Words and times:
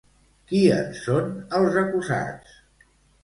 Qui 0.51 0.61
en 0.77 0.87
són 1.01 1.29
els 1.59 1.77
acusats? 1.83 2.57